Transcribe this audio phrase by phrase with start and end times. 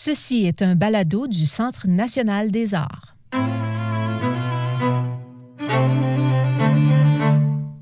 [0.00, 3.16] Ceci est un balado du Centre national des arts.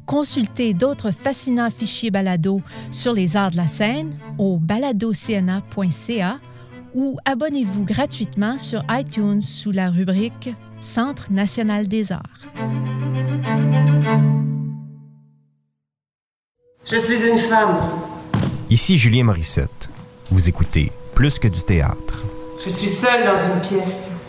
[0.06, 6.40] Consultez d'autres fascinants fichiers balado sur les arts de la scène au baladocna.ca
[6.94, 10.48] ou abonnez-vous gratuitement sur iTunes sous la rubrique
[10.80, 12.46] Centre national des arts.
[16.82, 17.76] Je suis une femme.
[18.70, 19.90] Ici Julien Morissette.
[20.30, 22.26] Vous écoutez Plus que du théâtre.
[22.62, 24.20] Je suis seule dans une pièce.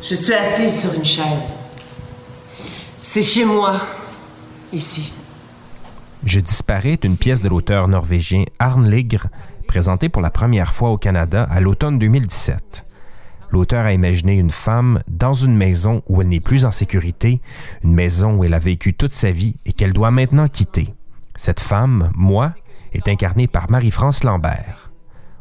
[0.00, 1.54] Je suis assise sur une chaise.
[3.02, 3.80] C'est chez moi,
[4.72, 5.12] ici.
[6.24, 9.26] Je disparais est une pièce de l'auteur norvégien Arne Ligre,
[9.66, 12.86] présentée pour la première fois au Canada à l'automne 2017.
[13.50, 17.40] L'auteur a imaginé une femme dans une maison où elle n'est plus en sécurité,
[17.82, 20.90] une maison où elle a vécu toute sa vie et qu'elle doit maintenant quitter.
[21.36, 22.52] Cette femme, moi,
[22.92, 24.90] est incarnée par Marie-France Lambert.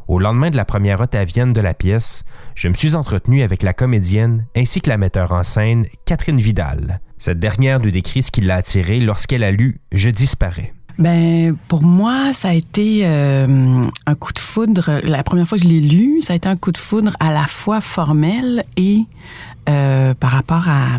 [0.07, 3.73] Au lendemain de la première ottavienne de la pièce, je me suis entretenu avec la
[3.73, 6.99] comédienne ainsi que la metteur en scène Catherine Vidal.
[7.17, 10.73] Cette dernière nous décrit ce qui l'a attirée lorsqu'elle a lu Je disparais.
[10.99, 15.01] Ben pour moi, ça a été euh, un coup de foudre.
[15.03, 17.33] La première fois que je l'ai lu, ça a été un coup de foudre à
[17.33, 19.05] la fois formel et
[19.67, 20.97] euh, par rapport à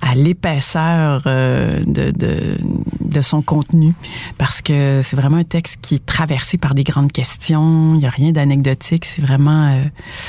[0.00, 2.56] à l'épaisseur euh, de, de,
[3.00, 3.94] de, son contenu
[4.36, 7.94] parce que c'est vraiment un texte qui est traversé par des grandes questions.
[7.94, 9.04] Il n'y a rien d'anecdotique.
[9.04, 9.84] C'est vraiment, euh,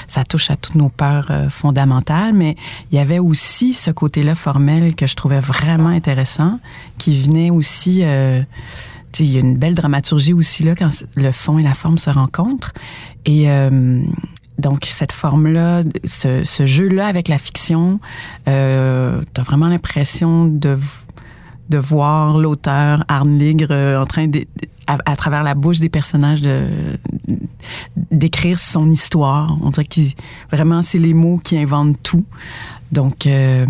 [0.08, 2.34] ça touche à toutes nos peurs euh, fondamentales.
[2.34, 2.56] Mais
[2.92, 6.59] il y avait aussi ce côté-là formel que je trouvais vraiment intéressant,
[6.98, 8.00] qui venait aussi.
[8.00, 12.09] il y a une belle dramaturgie aussi là quand le fond et la forme se
[12.09, 12.73] rencontrent.
[13.26, 13.48] Et
[14.60, 18.00] donc, cette forme-là, ce, jeu-là avec la fiction,
[18.48, 20.78] euh, tu as vraiment l'impression de,
[21.70, 24.46] de voir l'auteur Arne Ligre euh, en train de,
[24.88, 26.42] à, travers la bouche des personnages
[28.12, 29.58] d'écrire son histoire.
[29.62, 30.02] On dirait que
[30.52, 32.26] vraiment c'est les mots qui inventent tout.
[32.92, 33.66] Donc euh,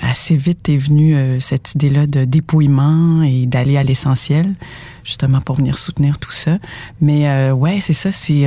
[0.00, 4.54] assez vite est venue euh, cette idée-là de dépouillement et d'aller à l'essentiel,
[5.04, 6.58] justement pour venir soutenir tout ça.
[7.00, 8.44] Mais euh, ouais, c'est ça, c'est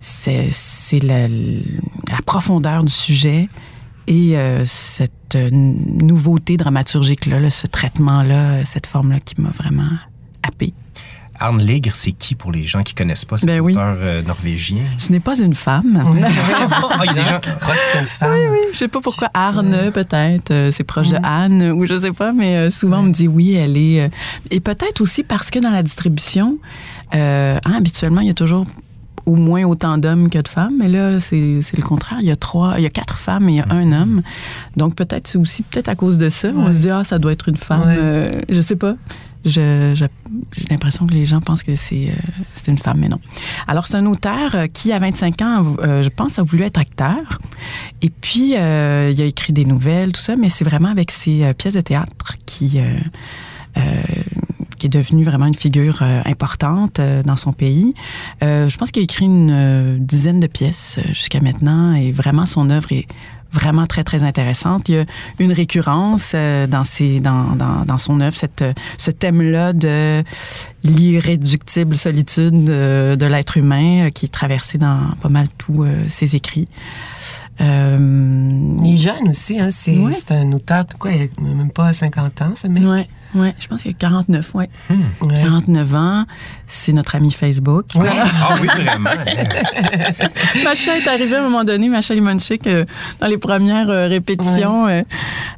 [0.00, 3.48] c'est la, la, profondeur du sujet
[4.06, 9.90] et euh, cette euh, nouveauté dramaturgique-là, ce traitement-là, cette forme-là qui m'a vraiment
[10.42, 10.72] happé.
[11.38, 14.82] Arne Ligre, c'est qui pour les gens qui connaissent pas cet ben auteur euh, norvégien?
[14.98, 16.02] Ce n'est pas une femme.
[16.22, 18.32] ah, il y a des gens qui croient que c'est une femme.
[18.32, 18.58] Oui, oui.
[18.72, 20.70] Je sais pas pourquoi Arne, peut-être.
[20.70, 23.78] c'est proche de Anne, ou je sais pas, mais souvent on me dit oui, elle
[23.78, 24.10] est.
[24.50, 26.58] et peut-être aussi parce que dans la distribution,
[27.12, 28.64] hein, habituellement, il y a toujours
[29.30, 32.18] au moins autant d'hommes que de femmes, mais là, c'est le contraire.
[32.20, 34.02] Il y a trois, il y a quatre femmes et il y a un mm-hmm.
[34.02, 34.22] homme.
[34.76, 36.48] Donc, peut-être, c'est aussi peut-être à cause de ça.
[36.56, 37.84] On se dit, ah, ça doit être une femme.
[37.86, 38.96] Euh, je sais pas.
[39.44, 39.94] J'ai
[40.68, 43.20] l'impression que les gens pensent que c'est euh, une femme, mais non.
[43.68, 47.38] Alors, c'est un auteur euh, qui, à 25 ans, je pense, a voulu être acteur.
[48.02, 51.74] Et puis, il a écrit des nouvelles, tout ça, mais c'est vraiment avec ses pièces
[51.74, 52.80] de théâtre qui
[54.80, 57.94] qui est devenu vraiment une figure euh, importante euh, dans son pays.
[58.42, 62.70] Euh, je pense qu'il a écrit une dizaine de pièces jusqu'à maintenant et vraiment son
[62.70, 63.06] œuvre est
[63.52, 64.88] vraiment très très intéressante.
[64.88, 65.04] Il y a
[65.38, 66.34] une récurrence
[66.68, 68.64] dans ses dans, dans, dans son œuvre cette
[68.96, 70.22] ce thème-là de
[70.84, 76.68] l'irréductible solitude de, de l'être humain qui est traversé dans pas mal tous ses écrits.
[77.58, 79.70] Il est jeune aussi, hein?
[79.70, 82.82] C'est un auteur, quoi, il n'a même pas 50 ans, ce mec.
[82.86, 84.68] Oui, ouais, je pense qu'il a 49, ouais.
[85.20, 85.94] 49 hmm.
[85.94, 86.26] ans,
[86.66, 87.86] c'est notre ami Facebook.
[87.96, 89.10] ah oui, vraiment.
[90.64, 92.84] Macha est arrivée à un moment donné, Macha Limonchik, euh,
[93.20, 95.04] dans les premières euh, répétitions, elle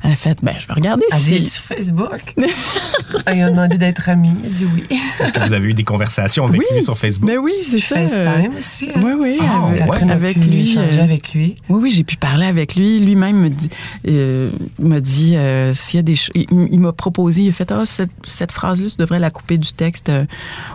[0.02, 1.40] a fait, ben, je vais regarder elle si...
[1.40, 2.34] sur Facebook?
[3.26, 4.84] elle a demandé d'être amie, elle a dit oui.
[5.20, 7.28] Est-ce que vous avez eu des conversations avec lui sur Facebook?
[7.28, 7.96] Mais ben oui, c'est ça.
[7.96, 8.88] FaceTime aussi.
[8.94, 9.00] Hein?
[9.02, 10.78] Oui, oui, avec, avec lui.
[10.78, 11.56] avec lui.
[11.68, 12.98] Oui, oui, j'ai pu parler avec lui.
[12.98, 13.70] Lui-même me dit,
[14.08, 17.84] euh, me dit euh, s'il y a des il, m'a proposé, il a fait ah,
[17.86, 20.08] cette, phrase-là, tu devrais la couper du texte.
[20.08, 20.24] Euh,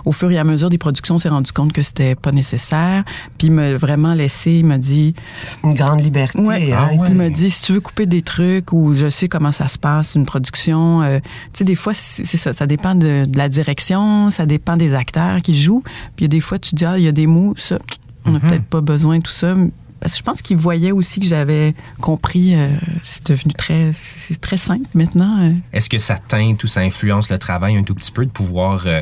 [0.05, 3.03] au fur et à mesure des productions, on s'est rendu compte que c'était pas nécessaire.
[3.37, 5.15] Puis il m'a vraiment laissé, il m'a dit
[5.63, 6.39] une grande liberté.
[6.39, 9.51] Hein, ah il m'a dit si tu veux couper des trucs ou je sais comment
[9.51, 11.21] ça se passe une production, tu
[11.53, 15.59] sais des fois c'est ça, ça dépend de, la direction, ça dépend des acteurs qui
[15.59, 15.83] jouent.
[16.15, 17.79] Puis il y a des fois tu dis ah il y a des mots ça
[18.25, 18.47] on n'a mm-hmm.
[18.47, 19.55] peut-être pas besoin de tout ça
[19.99, 22.55] parce que je pense qu'il voyait aussi que j'avais compris.
[22.55, 25.41] Euh, c'est devenu très, c'est très simple maintenant.
[25.41, 25.51] Euh.
[25.73, 28.85] Est-ce que ça teinte ou ça influence le travail un tout petit peu de pouvoir
[28.85, 29.01] euh,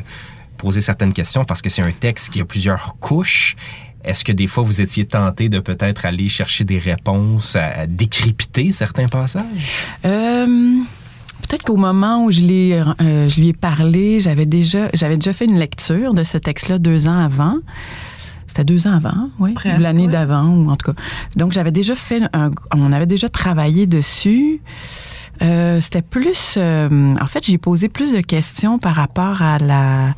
[0.58, 1.46] poser certaines questions?
[1.46, 3.56] Parce que c'est un texte qui a plusieurs couches?
[4.04, 8.72] Est-ce que des fois vous étiez tenté de peut-être aller chercher des réponses, à, décrypter
[8.72, 9.88] certains passages?
[10.04, 15.46] peut-être qu'au moment où je, l'ai, je lui ai parlé, j'avais déjà, j'avais déjà fait
[15.46, 17.58] une lecture de ce texte-là deux ans avant.
[18.48, 21.02] C'était deux ans avant, oui, l'année d'avant, ou en tout cas.
[21.36, 24.62] Donc, j'avais déjà fait, un, on avait déjà travaillé dessus.
[25.42, 30.16] Euh, c'était plus, euh, en fait, j'ai posé plus de questions par rapport à la,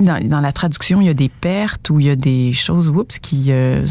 [0.00, 2.88] dans, dans la traduction, il y a des pertes ou il y a des choses,
[2.88, 3.86] oups, qui, euh,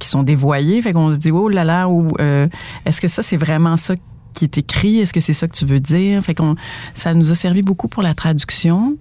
[0.00, 0.80] qui sont dévoyées.
[0.80, 3.94] Fait qu'on se dit, oh là là, ou est-ce que ça, c'est vraiment ça
[4.32, 5.00] qui est écrit?
[5.00, 6.22] Est-ce que c'est ça que tu veux dire?
[6.22, 6.54] Fait qu'on,
[6.94, 8.96] ça nous a servi beaucoup pour la traduction.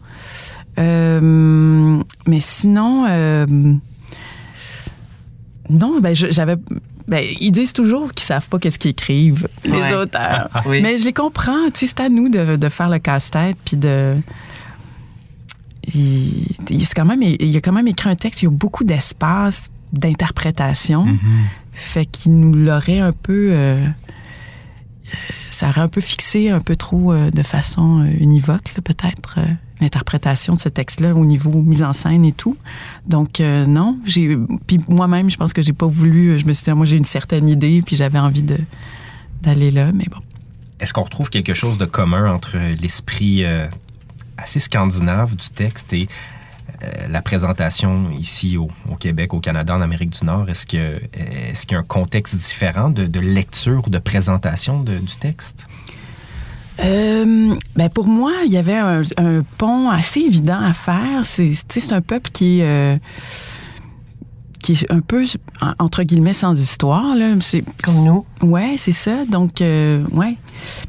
[0.78, 3.46] Euh, mais sinon, euh,
[5.70, 6.56] non, ben, j'avais.
[7.08, 9.94] Ben, ils disent toujours qu'ils savent pas qu'est-ce qu'ils écrivent, les Ouais.
[9.94, 10.50] auteurs.
[10.66, 10.82] Oui.
[10.82, 11.66] Mais je les comprends.
[11.74, 14.16] Tu sais, c'est à nous de, de faire le casse-tête, puis de.
[15.94, 18.52] Il, il, c'est quand même, il a quand même écrit un texte, il y a
[18.52, 21.06] beaucoup d'espace d'interprétation.
[21.74, 23.50] Fait qu'il nous l'aurait un peu.
[23.52, 23.86] euh,
[25.56, 29.46] ça aurait un peu fixé un peu trop euh, de façon euh, univoque, peut-être, euh,
[29.80, 32.58] l'interprétation de ce texte-là au niveau mise en scène et tout.
[33.08, 33.98] Donc, non.
[34.06, 34.38] j'ai
[34.68, 36.40] Puis moi-même, je pense que j'ai pas voulu.
[36.40, 38.44] Je me suis dit, moi, j'ai une certaine idée, puis j'avais envie
[39.42, 40.20] d'aller là, mais bon.
[40.80, 43.44] Est-ce qu'on retrouve quelque chose de commun entre l'esprit
[44.38, 46.08] assez scandinave du texte et
[47.10, 48.70] la présentation ici au,
[49.00, 50.50] Québec, au Canada, en Amérique du Nord?
[50.50, 55.68] Est-ce est-ce qu'il y a un contexte différent de, lecture ou de présentation du texte?
[56.84, 59.04] Euh, ben pour moi, il y avait un,
[59.58, 61.24] pont assez évident à faire.
[61.24, 62.98] C'est, un peuple qui, euh,
[64.66, 65.26] qui est un peu,
[65.62, 67.16] en- entre guillemets, sans histoire.
[67.16, 67.34] Là.
[67.42, 68.26] C'est, Comme nous.
[68.42, 69.26] Ouais, c'est ça.
[69.30, 70.38] Donc, euh, ouais.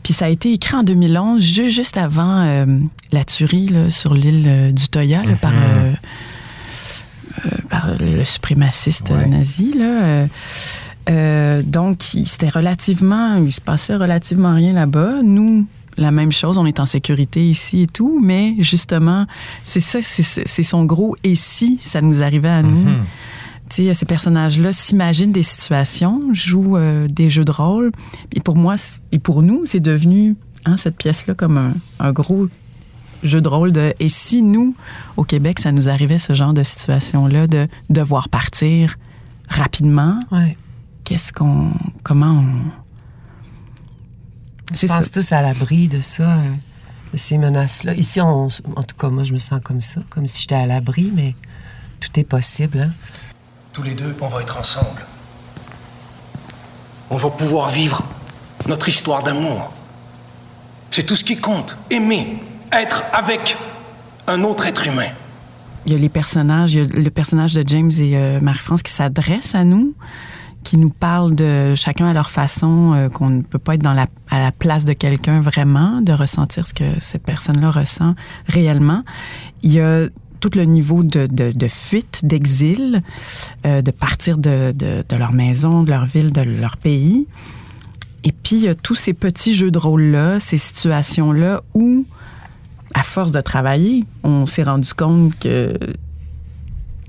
[0.02, 2.64] Puis ça a été écrit en 2011, ju- juste avant euh,
[3.12, 5.38] la tuerie là, sur l'île euh, du Toya là, Mhm.
[5.44, 5.92] euh,
[7.46, 9.26] euh, par le suprémaciste Ouais.
[9.26, 9.72] nazi.
[9.74, 10.26] Là.
[11.62, 15.22] Donc, il- c'était relativement, il se passait relativement rien là-bas.
[15.22, 15.66] Nous,
[15.98, 19.26] la même chose, on est en sécurité ici et tout, mais justement,
[19.64, 22.84] c'est ça, c'est, son gros et si ça nous arrivait à nous.
[22.90, 23.04] Mhm.
[23.04, 27.92] Tu sais, ces personnages-là s'imaginent des situations, jouent euh, des jeux de rôle.
[28.34, 28.76] Et pour moi,
[29.12, 32.48] et pour nous, c'est devenu, hein, cette pièce-là, comme un, un gros
[33.22, 34.74] jeu de rôle de et si nous,
[35.16, 38.96] au Québec, ça nous arrivait ce genre de situation-là, de devoir partir
[39.48, 40.56] rapidement, Ouais.
[41.04, 41.70] qu'est-ce qu'on.
[42.02, 42.70] Comment on.
[44.72, 44.96] C'est ça.
[44.96, 46.52] pense tous à l'abri de ça, euh,
[47.12, 47.94] de ces menaces-là.
[47.94, 50.66] Ici, on, en tout cas, moi, je me sens comme ça, comme si j'étais à
[50.66, 51.34] l'abri, mais
[52.00, 52.80] tout est possible.
[52.80, 52.92] Hein?
[53.76, 55.04] Tous les deux, on va être ensemble.
[57.10, 58.02] On va pouvoir vivre
[58.66, 59.70] notre histoire d'amour.
[60.90, 61.76] C'est tout ce qui compte.
[61.90, 62.38] Aimer,
[62.72, 63.58] être avec
[64.28, 65.10] un autre être humain.
[65.84, 68.82] il y a les personnages, il y a le personnage de James et euh, Marie-France
[68.82, 69.92] qui s'adressent à nous,
[70.64, 74.40] qui nous parlent de chacun à leur façon, euh, qu'on ne peut pas être à
[74.40, 78.14] la place de quelqu'un vraiment, de ressentir ce que cette personne-là ressent
[78.48, 79.02] réellement.
[79.62, 80.06] Il y a
[80.48, 83.02] tout le niveau de, fuite, d'exil,
[83.64, 87.26] euh, de partir de, de, leur maison, de leur ville, de leur pays.
[88.22, 92.04] Et puis, tous ces petits jeux de rôle-là, ces situations-là où
[92.94, 95.76] à force de travailler, on s'est rendu compte que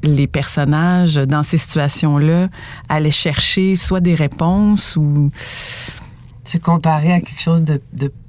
[0.04, 2.50] les personnages dans ces situations-là
[2.90, 5.32] allaient chercher soit des réponses ou
[6.44, 7.80] Se comparer à quelque chose de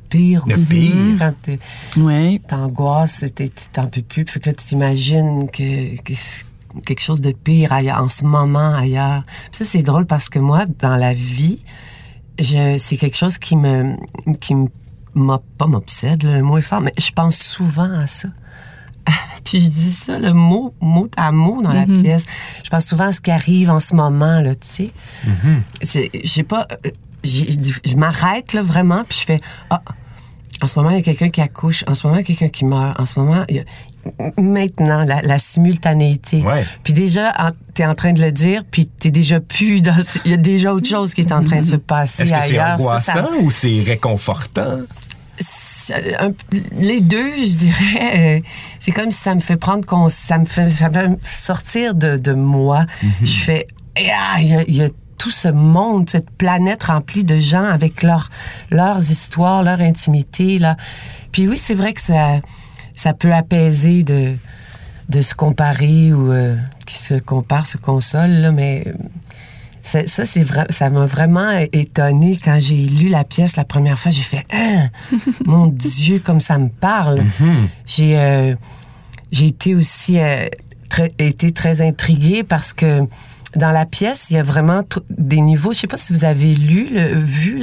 [0.09, 0.75] pire De aussi.
[0.91, 1.17] pire.
[1.19, 1.59] Quand t'es-
[1.97, 3.25] ouais t'angoisses,
[3.73, 4.25] t'en peux plus.
[4.25, 5.97] Puis que là, tu t'imagines que,
[6.85, 9.25] quelque chose de pire ailleurs, en ce moment ailleurs.
[9.53, 11.59] Puis ça, c'est drôle parce que moi, dans la vie,
[12.39, 13.95] je, c'est quelque chose qui me,
[14.41, 14.69] qui me,
[15.15, 18.29] m'a- pas m'obsède, le mot est fort, mais je pense souvent à ça.
[19.45, 22.27] Puis je dis ça, le mot, mot à mot dans la pièce.
[22.63, 24.91] Je pense souvent à ce qui arrive en ce moment, là, tu sais.
[25.81, 26.69] C'est- Je sais pas,
[27.27, 29.83] euh, je m'arrête, là, vraiment, puis je fais, ah,
[30.61, 31.85] en ce moment, il y a quelqu'un qui accouche.
[31.87, 32.99] En ce moment, il y a quelqu'un qui meurt.
[32.99, 33.63] En ce moment, il y a...
[34.41, 36.43] Maintenant, la, la simultanéité.
[36.43, 36.65] Ouais.
[36.83, 37.33] Puis déjà,
[37.75, 39.95] tu es en train de le dire, puis tu déjà plus dans...
[40.25, 42.41] Il y a déjà autre chose qui est en train de se passer Est-ce que
[42.43, 42.81] c'est ailleurs.
[42.81, 44.79] Ça, ça- angoissant ou c'est réconfortant?
[46.19, 46.33] un-
[46.73, 48.41] les deux, je dirais, euh,
[48.81, 51.95] c'est comme si ça me fait prendre cons- ça me fait, ça me fait sortir
[51.95, 52.87] de, de moi.
[53.23, 57.39] Je fais, ah, il y, a- y a tout ce monde, cette planète remplie de
[57.39, 58.31] gens avec leur,
[58.71, 60.59] leurs histoires, leur intimité.
[60.59, 60.77] Là.
[61.33, 62.41] Puis oui, c'est vrai que ça,
[62.95, 64.35] ça peut apaiser de,
[65.09, 66.57] de se comparer ou euh,
[66.87, 68.93] qui se compare, se console, là, mais euh,
[69.83, 73.99] ça, ça, c'est vrai, ça m'a vraiment étonné quand j'ai lu la pièce la première
[73.99, 74.11] fois.
[74.11, 74.91] J'ai fait, Hein,
[75.47, 77.25] mon Dieu, comme ça me parle.
[77.87, 78.55] J'ai, euh,
[79.33, 80.47] j'ai été aussi euh,
[80.91, 83.07] très, été très intriguée parce que
[83.57, 85.73] dans la pièce, il y a vraiment des niveaux.
[85.73, 87.59] Je sais pas si vous avez lu, vu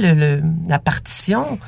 [0.68, 1.58] la partition,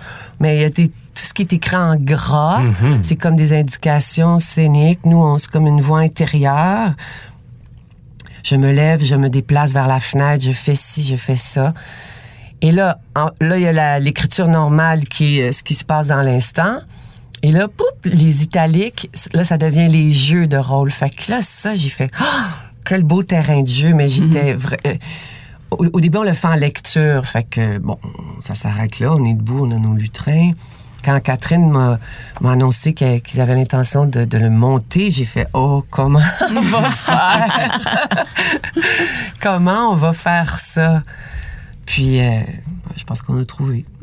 [0.40, 2.62] mais il y a des, tout ce qui est écrit en gras.
[2.62, 2.98] Mm-hmm.
[3.02, 5.04] C'est comme des indications scéniques.
[5.04, 6.94] Nous, on c'est comme une voix intérieure.
[8.42, 11.74] Je me lève, je me déplace vers la fenêtre, je fais ci, je fais ça.
[12.60, 12.98] Et là,
[13.40, 16.78] là, il y a l'écriture normale qui est ce qui se passe dans l'instant.
[17.42, 20.90] Et là, poup, les italiques, là, ça devient les jeux de rôle.
[20.90, 22.24] Fait que là, ça, j'ai fait, oh,
[22.88, 24.60] quel beau terrain de jeu, mais j'étais mhm.
[24.86, 24.94] euh,
[25.70, 27.26] au, début, on le fait en lecture.
[27.26, 27.98] Fait que, bon,
[28.40, 30.52] ça s'arrête là, on est debout, on a nos lutrins.
[31.04, 31.98] Quand Catherine m'a
[32.42, 36.18] annoncé qu'ils avaient l'intention de, de, le monter, j'ai fait Oh, comment
[36.50, 37.86] on va faire?
[39.40, 41.02] Comment on va faire ça?
[41.88, 42.40] Puis, euh,
[42.98, 43.86] je pense qu'on a trouvé.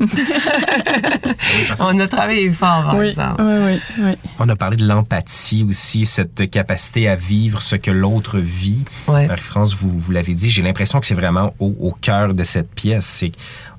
[1.78, 3.40] on a travaillé fort, par oui, exemple.
[3.40, 8.40] Oui, oui, On a parlé de l'empathie aussi, cette capacité à vivre ce que l'autre
[8.40, 8.84] vit.
[9.06, 12.72] Marie-France, vous, vous l'avez dit, j'ai l'impression que c'est vraiment au, au, cœur de cette
[12.72, 13.06] pièce.
[13.06, 13.30] C'est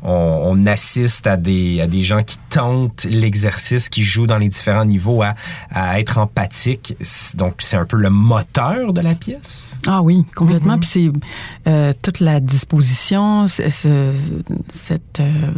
[0.03, 4.85] on, assiste à des, à des gens qui tentent l'exercice, qui jouent dans les différents
[4.85, 5.35] niveaux à,
[5.71, 6.95] à être empathiques.
[7.35, 9.77] Donc, c'est un peu le moteur de la pièce.
[9.87, 10.75] Ah oui, complètement.
[10.75, 10.79] Mm-hmm.
[10.79, 10.89] Puis
[11.63, 13.85] c'est euh, toute la disposition, cette,
[15.19, 15.51] euh,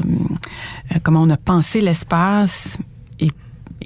[1.03, 2.77] comment on a pensé l'espace
[3.19, 3.31] et,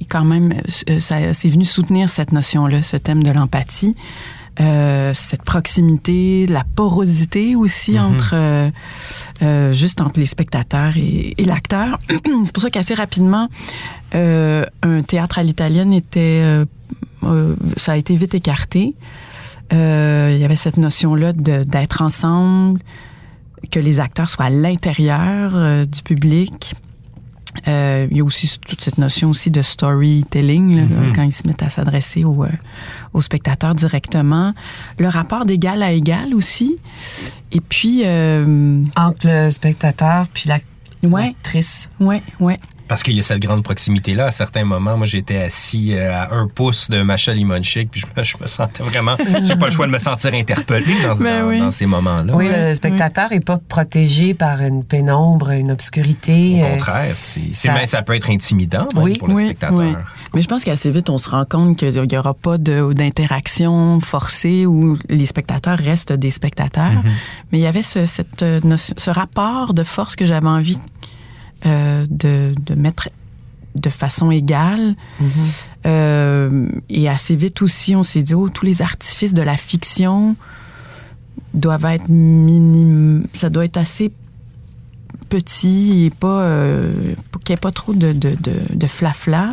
[0.10, 0.54] quand même,
[0.90, 3.96] euh, c'est venu soutenir cette notion-là, ce thème de l'empathie.
[4.60, 8.04] Euh, cette proximité, la porosité aussi mhm.
[8.04, 8.70] entre euh,
[9.42, 11.98] euh, juste entre les spectateurs et, l'acteur.
[12.44, 13.50] C'est pour ça qu'assez rapidement,
[14.14, 16.44] un théâtre à l'italienne était,
[17.78, 18.94] ça a été vite écarté.
[19.72, 19.78] il
[20.38, 22.80] y avait cette notion-là d'être ensemble,
[23.72, 26.76] que les acteurs soient à l'intérieur du public.
[27.68, 31.16] Euh, il y a aussi toute cette notion aussi de storytelling mm-hmm.
[31.16, 34.54] quand ils se mettent à s'adresser aux, euh, spectateurs directement.
[34.98, 36.78] Le rapport d'égal à égal aussi.
[37.52, 38.02] Et puis...
[38.06, 41.90] Euh, Entre le spectateur puis l'actrice.
[42.00, 42.54] Oui, oui.
[42.94, 44.28] Parce qu'il y a cette grande proximité-là.
[44.28, 48.36] À certains moments, moi, j'étais assis euh, à un pouce de Macha Limonchik, puis je
[48.40, 49.16] me, sentais vraiment...
[49.44, 52.36] J'ai pas le choix de me sentir interpellé dans, ben ces moments-là.
[52.36, 56.60] Oui, le spectateur n'est pas protégé par une pénombre, une obscurité.
[56.62, 57.84] Au euh, contraire, c'est, ça...
[57.88, 60.04] ça peut être intimidant oui, pour le spectateur.
[60.36, 64.68] Mais je pense qu'assez vite, on se rend compte qu'il n'y aura pas d'interaction forcée
[64.68, 66.92] où les spectateurs restent des spectateurs.
[66.92, 67.12] Mm-hmm.
[67.52, 68.46] Mais il y avait ce, cette,
[68.98, 70.78] ce rapport de force que j'avais envie
[71.65, 73.08] euh, de, de, mettre
[73.75, 74.96] de façon égale.
[75.22, 75.25] Mm-hmm.
[75.86, 80.36] Euh, et assez vite aussi, on s'est dit, oh, tous les artifices de la fiction
[81.53, 83.25] doivent être minimes.
[83.34, 84.12] Ça doit être assez
[85.29, 86.91] petit et pas euh,
[87.46, 89.51] qu'il n'y ait pas trop de, de, de, flafla.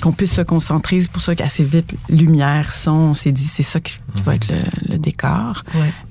[0.00, 3.62] Qu'on puisse se concentrer, c'est pour ça qu'assez vite, lumière, son, on s'est dit, c'est
[3.62, 4.48] ça qui va être
[4.88, 5.62] le, décor.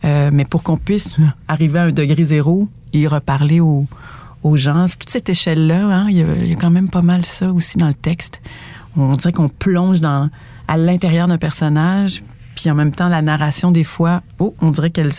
[0.03, 1.15] mais pour qu'on puisse
[1.47, 3.87] arriver à un degré zéro et reparler au,
[4.43, 4.85] aux gens.
[4.99, 7.93] Toute cette échelle-là, hein, il, y a, quand même pas mal ça aussi dans le
[7.93, 8.41] texte.
[8.95, 10.29] On dirait qu'on plonge dans,
[10.67, 12.23] à l'intérieur d'un personnage,
[12.55, 15.11] puis en même temps, la narration, des fois, oh, on dirait qu'elle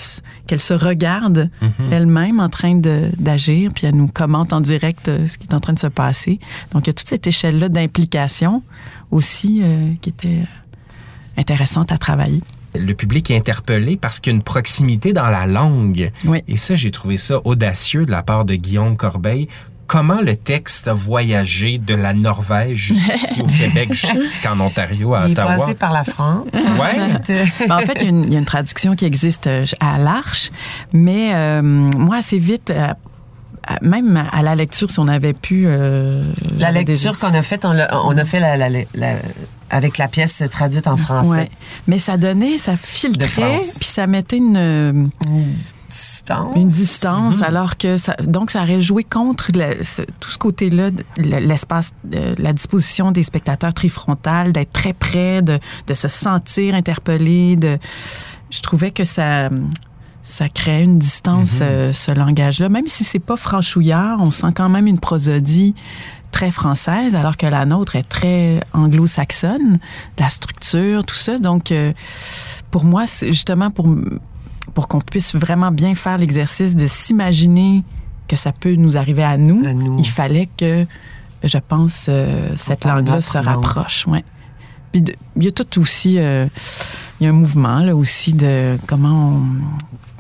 [0.46, 1.90] qu'elle se regarde mm-hmm.
[1.90, 5.60] elle-même en train d'agir, puis elle nous commente en direct euh, ce qui est en
[5.60, 6.38] train de se passer.
[6.72, 8.62] Donc, il y a toute cette échelle-là d'implication
[9.10, 12.42] aussi euh, qui était euh, intéressante à travailler
[12.74, 16.10] le public est interpellé parce qu'il y a une proximité dans la langue.
[16.48, 19.48] Et ça, j'ai trouvé ça audacieux de la part de Guillaume Corbeil
[19.92, 25.28] comment le texte a voyagé de la Norvège jusqu'ici au Québec, jusqu'en Ontario, à Ottawa.
[25.28, 26.46] Il est passé par la France.
[26.72, 27.46] Ouais.
[27.68, 30.50] Ben, en fait, il y, a une, traduction qui existe euh, à l'Arche,
[30.92, 32.88] mais euh, moi, assez vite, euh,
[33.82, 35.66] même à la lecture, si on avait pu...
[36.58, 39.16] la lecture qu'on a faite, on, a, fait la,
[39.72, 41.50] avec la pièce traduite en français.
[41.88, 45.10] Mais ça donnait, ça filtrait, puis ça mettait une...
[45.88, 46.56] distance.
[46.56, 47.44] Une distance, mhm.
[47.44, 53.22] alors que ça, donc ça aurait joué contre tout ce côté-là, l'espace, la disposition des
[53.22, 57.56] spectateurs trifrontales, d'être très près, de, de, se sentir interpellé.
[57.56, 57.78] De,
[58.50, 59.48] je trouvais que ça,
[60.22, 61.66] ça crée une distance, mhm.
[61.66, 62.68] euh, ce langage-là.
[62.68, 65.74] Même si c'est pas franchouillard, on sent quand même une prosodie
[66.32, 69.78] très française, alors que la nôtre est très anglo-saxonne,
[70.18, 71.38] la structure, tout ça.
[71.38, 71.92] Donc, euh,
[72.70, 73.86] pour moi, justement pour,
[74.74, 77.84] pour qu'on puisse vraiment bien faire l'exercice de s'imaginer
[78.26, 79.62] que ça peut nous arriver à nous,
[79.98, 80.86] il fallait que,
[81.44, 84.06] je pense, euh, cette langue-là se rapproche.
[84.06, 84.24] Ouais.
[84.90, 85.04] Puis
[85.36, 86.46] il y a tout aussi, euh,
[87.20, 89.42] il y a un mouvement là aussi de comment on,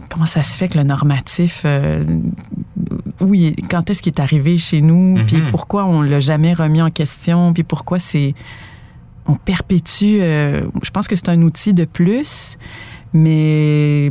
[0.08, 1.64] comment ça se fait que le normatif,
[3.22, 5.50] euh, oui, quand est-ce qu'il est arrivé chez nous, puis mhm.
[5.50, 8.34] pourquoi on l'a jamais remis en question, puis pourquoi c'est,
[9.26, 10.18] on perpétue.
[10.20, 12.58] Euh, je pense que c'est un outil de plus,
[13.12, 14.10] mais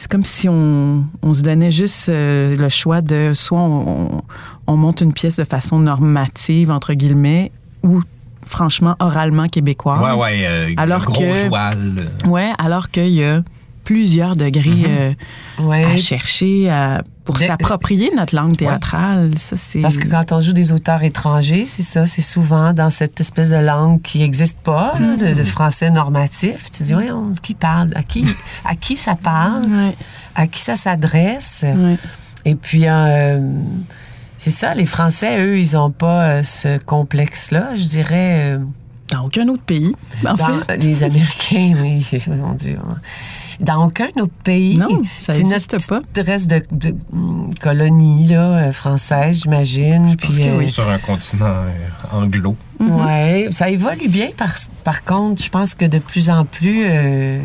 [0.00, 4.22] c'est comme si on, on, se donnait juste euh, le choix de soit on,
[4.66, 7.52] on, monte une pièce de façon normative, entre guillemets,
[7.82, 8.02] ou
[8.46, 10.00] franchement oralement québécoise.
[10.00, 12.10] Ouais, ouais, euh, alors gros que, joual.
[12.26, 13.42] Ouais, alors qu'il y a
[13.84, 14.86] plusieurs degrés Mhm.
[14.88, 15.12] euh,
[15.60, 15.84] Ouais.
[15.84, 19.36] à chercher à- pour s'approprier notre langue théâtrale.
[19.38, 19.80] Ça, c'est...
[19.80, 23.50] Parce que quand on joue des auteurs étrangers, c'est ça, c'est souvent dans cette espèce
[23.50, 25.34] de langue qui n'existe pas, là, de, Mm.
[25.34, 26.70] de français normatif.
[26.72, 27.08] Tu dis, oui,
[27.42, 27.90] qui parle?
[27.94, 28.24] À qui,
[28.64, 29.64] à qui ça parle?
[29.66, 29.94] Ouais,
[30.34, 31.64] À qui ça s'adresse?
[32.44, 33.40] Et puis, euh,
[34.38, 38.58] c'est ça, les Français, eux, ils n'ont pas euh, ce complexe-là, je dirais.
[39.12, 39.94] Dans aucun autre pays,
[40.24, 40.76] en dans fait.
[40.78, 42.78] les Américains, oui, mon Dieu.
[43.60, 44.76] Dans aucun autre pays.
[44.78, 46.00] Non, ça c'est existe notre pas.
[46.00, 50.16] petite reste de, de, hum, colonie là, euh, française, j'imagine.
[50.16, 50.70] pense Puis, que euh, oui.
[50.72, 52.56] Sur un continent euh, anglo.
[52.78, 53.04] Mhm.
[53.04, 54.28] Ouais, ça évolue bien.
[54.36, 56.84] Par, par contre, je pense que de plus en plus.
[56.86, 57.40] euh,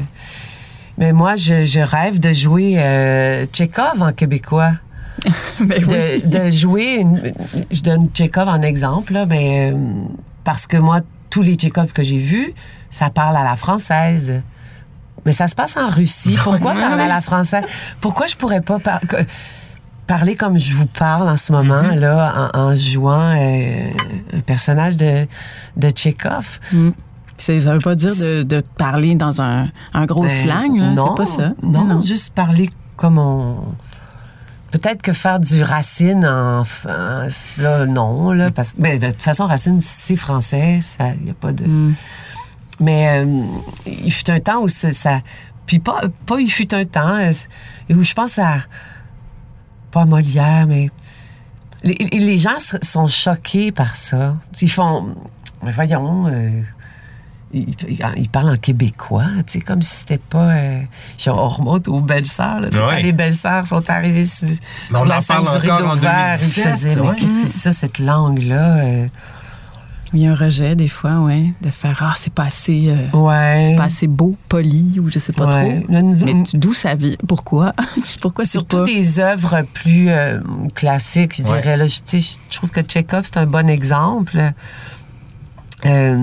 [0.98, 4.72] mais moi, je, je rêve de jouer euh, Tchekhov en québécois.
[5.60, 6.22] Ben oui.
[6.25, 6.95] De, de jouer.
[6.95, 7.34] une-
[7.72, 9.77] je donne Tchekhov en exemple, là, mais, euh,
[10.43, 12.53] parce que moi, tous les Tchekhov que j'ai vus,
[12.89, 14.41] ça parle à la française.
[15.25, 16.38] Mais ça se passe en Russie.
[16.44, 17.63] Pourquoi parler à la française?
[18.01, 18.77] Pourquoi je pourrais pas
[20.08, 22.00] parler comme je vous parle en ce moment, Mm-hmm.
[22.00, 23.89] là, en, en jouant euh,
[24.34, 25.27] un personnage de,
[25.77, 26.60] de Tchekhov?
[26.72, 26.89] Mm.
[27.38, 30.91] Ça veut pas dire de, de parler dans un, un gros slang, là?
[30.91, 31.51] Non, c'est pas ça.
[31.63, 32.01] Non, non.
[32.01, 33.58] juste parler comme on.
[34.72, 36.62] Peut-être que faire du Racine en.
[36.62, 37.27] en-
[37.58, 38.51] Là, non, là.
[38.51, 38.82] Parce que.
[38.82, 40.79] ben, de toute façon, Racine, c'est français.
[41.00, 41.65] Il n'y a pas de.
[41.65, 41.96] Mm.
[42.79, 43.44] Mais euh,
[43.86, 45.22] il fut un temps où ça.
[45.65, 47.32] Puis pas, pas il fut un temps, euh,
[47.89, 48.58] où je pense à.
[49.91, 50.89] Pas à Molière, mais.
[51.84, 54.36] Les, les gens sont choqués par ça.
[54.62, 55.15] Ils font.
[55.63, 56.27] Mais voyons.
[56.27, 56.62] euh,
[57.53, 60.50] ils, parlent en québécois, tu sais, comme si c'était pas.
[60.51, 60.82] euh,
[61.27, 63.01] on remonte aux belles-sœurs, Ouais.
[63.01, 64.48] les belles-sœurs sont arrivées sur,
[65.05, 69.05] la scène du rideau vert, ils 2017, faisaient, mais qu'est-ce que c'est ça, cette langue-là?
[70.13, 72.85] Il y a un rejet, des fois, ouais, de faire Ah, c'est pas assez.
[72.89, 73.65] euh, ouais.
[73.69, 75.75] C'est pas assez beau, poli, ou je sais pas Ouais.
[75.75, 75.91] trop.
[75.91, 77.15] Là, nous- Mais tu- d'où ça vient?
[77.27, 77.74] Pourquoi?
[78.22, 78.83] Pourquoi Surtout pas...
[78.85, 80.39] des œuvres plus euh,
[80.74, 81.61] classiques, je Ouais.
[81.61, 81.75] dirais.
[81.77, 84.53] Là, je, je trouve que Tchekhov, c'est un bon exemple.
[85.85, 86.15] Euh,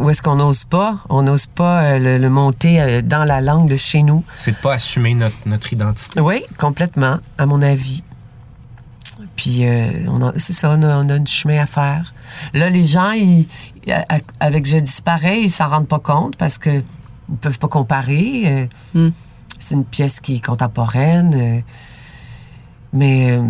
[0.00, 0.98] où est-ce qu'on n'ose pas?
[1.10, 4.24] On n'ose pas euh, le, le monter euh, dans la langue de chez nous.
[4.36, 6.20] C'est de pas assumer notre, notre identité.
[6.20, 8.02] Oui, complètement, à mon avis.
[9.36, 12.14] Puis, euh, on a- c'est ça, on a, on a du chemin à faire.
[12.54, 13.46] Là, les gens, ils-
[14.40, 16.82] avec Je disparais, ils s'en rendent pas compte parce que
[17.28, 18.42] ils peuvent pas comparer.
[18.46, 19.10] euh, Hmm.
[19.58, 21.34] C'est une pièce qui est contemporaine.
[21.34, 21.60] euh,
[22.92, 23.42] mais, euh,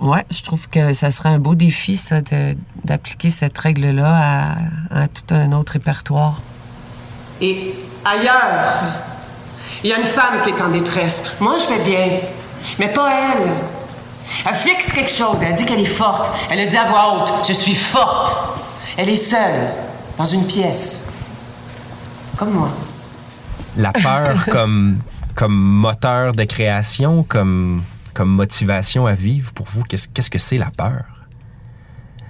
[0.00, 4.56] ouais, je trouve que ça serait un beau défi, ça, de- d'appliquer cette règle-là
[4.90, 6.40] à, à tout un autre répertoire.
[7.40, 8.64] Et ailleurs,
[9.84, 11.36] il y a une femme qui est en détresse.
[11.40, 12.08] Moi, je vais bien,
[12.78, 13.50] mais pas elle.
[14.46, 15.42] Elle fixe quelque chose.
[15.42, 16.30] Elle dit qu'elle est forte.
[16.50, 18.36] Elle a dit à voix haute Je suis forte.
[18.96, 19.68] Elle est seule,
[20.18, 21.10] dans une pièce.
[22.36, 22.68] Comme moi.
[23.76, 24.98] La peur comme,
[25.34, 27.82] comme moteur de création, comme,
[28.14, 31.04] comme motivation à vivre, pour vous, qu'est-ce qu'est-ce que c'est la peur?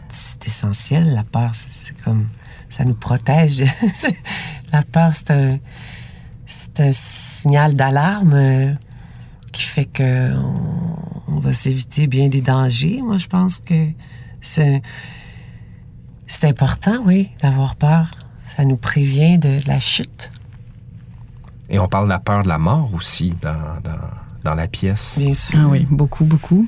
[0.08, 1.50] c'est essentiel, la peur.
[1.54, 2.28] C'est- C'est comme.
[2.68, 3.64] Ça nous protège.
[4.72, 5.58] la peur, c'est un.
[6.46, 8.72] C'est un signal d'alarme euh,
[9.52, 13.00] qui fait que on, on va s'éviter bien des dangers.
[13.02, 13.88] Moi, je pense que
[14.40, 14.82] c'est.
[16.26, 18.10] C'est important, oui, d'avoir peur.
[18.46, 20.30] Ça nous prévient de, de la chute,
[21.68, 23.98] Et on parle de la peur de la mort aussi dans, dans,
[24.44, 25.18] dans la pièce.
[25.18, 25.58] bien sûr.
[25.62, 26.66] Ah oui, beaucoup, beaucoup.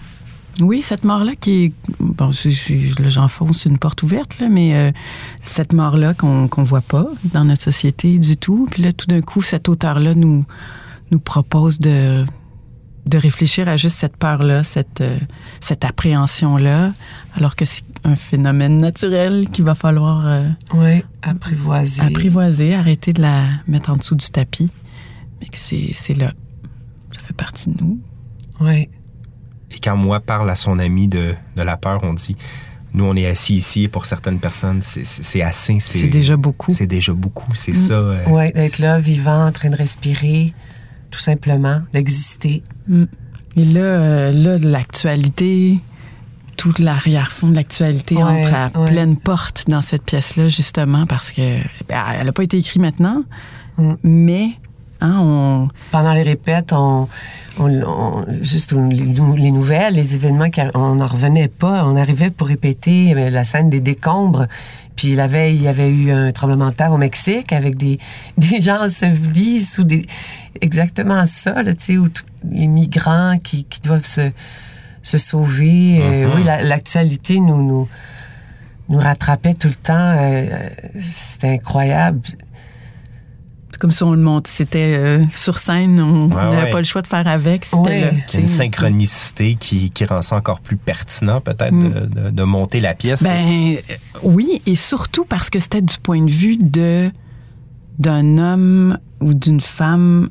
[0.60, 1.72] Oui, cette mort-là qui est...
[1.98, 4.92] Bon, je- je- là, j'enfonce une porte ouverte, là, mais euh,
[5.42, 8.66] cette mort-là qu'on qu'on voit pas dans notre société du tout.
[8.70, 10.44] Puis là, tout d'un coup, cet auteur-là nous,
[11.10, 12.24] nous propose de,
[13.06, 15.18] de réfléchir à juste cette peur-là, cette, euh,
[15.60, 16.92] cette appréhension-là,
[17.36, 22.00] alors que c'est un phénomène naturel qu'il va falloir euh, Oui, apprivoiser.
[22.02, 24.70] apprivoiser, arrêter de la mettre en dessous du tapis.
[25.40, 26.32] Mais que c'est c'est là.
[27.12, 27.98] Ça fait partie de nous.
[28.60, 28.88] Oui.
[29.70, 32.36] Et quand moi parle à son ami de, de la peur, on dit
[32.96, 35.80] nous, on est assis ici et pour certaines personnes, c'est- assez.
[35.80, 36.70] C'est déjà beaucoup.
[36.70, 37.94] C'est déjà beaucoup, c'est ça.
[37.94, 40.54] euh, Oui, d'être là, vivant, en train de respirer,
[41.14, 42.62] tout simplement, d'exister.
[42.88, 43.04] Mm.
[43.56, 45.78] Et là, euh, là l'actualité,
[46.56, 48.90] tout l'arrière-fond de l'actualité Ouais, entre à ouais.
[48.90, 53.22] pleine porte dans cette pièce-là, justement, parce que ben, elle n'a pas été écrite maintenant,
[53.78, 53.92] Mm.
[54.02, 54.48] mais
[55.00, 57.06] hein, on, Pendant les répètes, on,
[57.60, 61.84] on- on- juste les, nou- les nouvelles, les événements, on n'en revenait pas.
[61.86, 64.46] On arrivait pour répéter euh, la scène des décombres.
[64.96, 67.98] Puis la veille, il y avait eu un tremblement de terre au Mexique avec des,
[68.38, 70.06] des gens ensevelis sous des...
[70.60, 74.30] Exactement ça, là, tu sais, où tous les migrants qui, qui doivent se,
[75.02, 75.98] se sauver.
[76.00, 76.34] Euh, Mhm.
[76.36, 77.88] oui, la- l'actualité nous, nous,
[78.88, 80.14] nous rattrapait tout le temps.
[80.16, 80.68] euh,
[81.00, 82.20] C'était incroyable.
[83.78, 84.46] Comme si on le monte.
[84.46, 86.70] C'était euh, sur scène, on Ouais, n'avait ouais.
[86.70, 87.64] pas le choix de faire avec.
[87.64, 88.00] C'était Ouais.
[88.00, 88.10] là.
[88.28, 91.88] Il y a une synchronicité qui, qui rend ça encore plus pertinent, peut-être, Mm.
[91.92, 93.22] de, de- de monter la pièce.
[93.22, 97.10] Ben euh, oui, et surtout parce que c'était du point de vue de
[97.98, 100.28] d'un homme ou d'une femme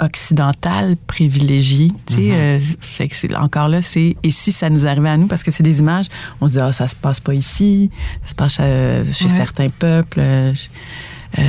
[0.00, 1.90] occidentale privilégiée.
[2.06, 5.16] Tu sais, euh, fait que c'est- encore là, c'est et si ça nous arrivait à
[5.16, 6.06] nous, parce que c'est des images,
[6.40, 7.90] on se dit ah ça se passe pas ici,
[8.24, 9.30] ça se passe euh, chez Ouais.
[9.30, 10.20] certains peuples.
[10.20, 10.52] euh,
[11.38, 11.42] euh,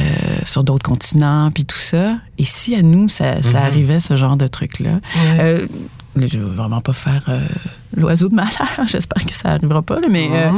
[0.43, 2.17] sur d'autres continents, puis tout ça.
[2.37, 5.37] Et si à nous, ça, ça arrivait, ce genre de truc-là, Ouais.
[5.39, 5.67] euh,
[6.15, 7.45] là, je veux vraiment pas faire euh,
[7.95, 8.69] l'oiseau de malheur.
[8.87, 9.99] J'espère que ça arrivera pas.
[9.99, 10.49] là, mais euh,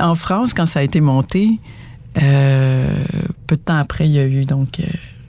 [0.00, 1.60] en France, quand ça a été monté,
[2.22, 2.92] euh,
[3.46, 4.84] peu de temps après, il y a eu donc euh,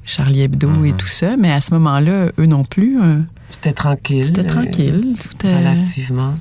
[0.06, 1.38] Charlie Hebdo et tout ça.
[1.38, 3.19] Mais à ce moment-là, eux non plus, euh,
[3.52, 4.25] C'était tranquille.
[4.25, 5.15] c'était euh, tranquille.
[5.19, 6.34] Tout est- Relativement.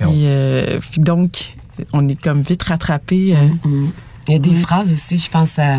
[0.00, 1.54] Et, euh, puis donc,
[1.92, 3.34] on est comme vite rattrapé.
[3.36, 3.90] euh, Mm.
[4.28, 5.78] Il y a des phrases aussi, je pense à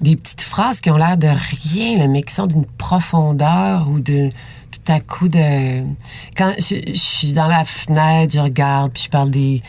[0.00, 4.00] des petites phrases qui ont l'air de rien, là, mais qui sont d'une profondeur ou
[4.00, 4.30] de
[4.70, 5.82] tout à coup de.
[6.36, 9.62] Quand je, je suis dans la fenêtre, je regarde, puis je parle des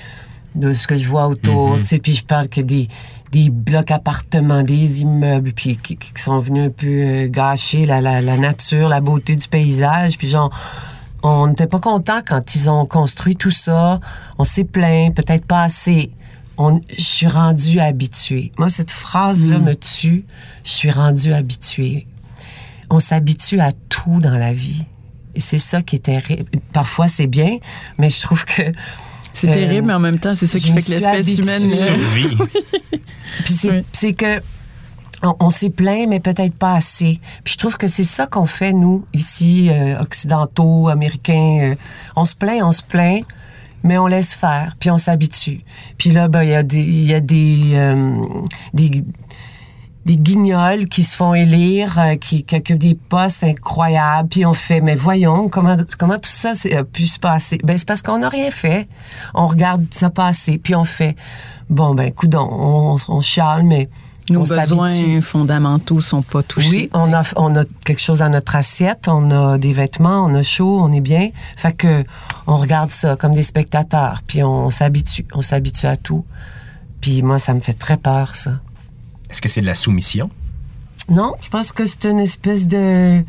[0.55, 2.87] de ce que je vois autour, tu sais, puis je parle que des
[3.31, 7.99] des blocs appartements, des immeubles, puis qui, qui sont venus un peu euh, gâcher la,
[7.99, 10.49] la, la nature, la beauté du paysage, puis genre
[11.23, 13.99] on n'était pas content quand ils ont construit tout ça.
[14.37, 16.11] On s'est plaint, peut-être pas assez.
[16.57, 18.51] On, je suis rendu habitué.
[18.57, 20.25] Moi, cette phrase-là me tue.
[20.63, 22.07] Je suis rendu habitué.
[22.89, 24.83] On s'habitue à tout dans la vie.
[25.35, 26.49] Et c'est ça qui est terrible.
[26.73, 27.57] Parfois, c'est bien,
[27.99, 28.63] mais je trouve que.
[29.35, 31.43] c'est Euh, terrible, mais en même temps, c'est ça qui fait que l'espèce habituée.
[31.43, 31.69] humaine.
[31.71, 32.37] euh, Survie.
[33.45, 34.15] Puis c'est, Oui.
[34.15, 34.41] que
[35.21, 37.19] on, on s'est plaint, mais peut-être pas assez.
[37.43, 41.59] Puis je trouve que c'est ça qu'on fait, nous, ici, euh, occidentaux, américains.
[41.73, 41.75] euh,
[42.15, 43.23] on se plaint, on se plaint,
[43.83, 45.61] mais on laisse faire, puis on s'habitue.
[45.97, 46.83] Puis là, ben, il y a des...
[46.83, 48.25] Y a des, euh,
[48.73, 49.03] des
[50.07, 54.53] des guignols qui se font élire, euh, qui, qui occupent des postes incroyables, puis on
[54.53, 57.59] fait, mais voyons, comment, comment tout ça a pu se passer?
[57.63, 58.87] Ben, c'est parce qu'on n'a rien fait.
[59.33, 61.17] On regarde ça passer, puis on fait,
[61.69, 63.21] bon, ben, coudon, on, on
[63.65, 63.89] mais
[64.29, 66.69] Nos on besoins fondamentaux sont pas touchés.
[66.69, 70.33] Oui, on a, on a quelque chose dans notre assiette, on a des vêtements, on
[70.33, 71.29] a chaud, on est bien.
[71.55, 72.03] Fait que
[72.45, 76.25] on regarde ça comme des spectateurs, puis on, s'habitue, on s'habitue à tout.
[76.99, 78.59] Puis moi, ça me fait très peur, ça.
[79.29, 80.29] Est-ce que c'est de la soumission?
[81.09, 83.23] Non, je pense que c'est une espèce de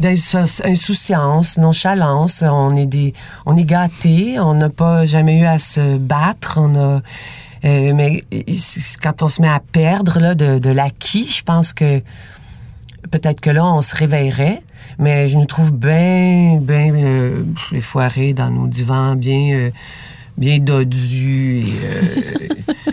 [0.00, 2.44] d'insouciance, nonchalance.
[2.46, 3.14] On est des,
[3.46, 4.38] on est gâtés.
[4.38, 6.58] On n'a pas jamais eu à se battre.
[6.60, 7.02] On a,
[7.64, 8.24] euh, mais
[9.02, 12.00] quand on se met à perdre là, de, de l'acquis, je pense que
[13.10, 14.62] peut-être que là, on se réveillerait.
[14.98, 19.70] Mais je nous trouve bien, bien euh, effoirés dans nos divans, bien, euh,
[20.36, 21.66] bien dodus.
[21.82, 22.48] euh,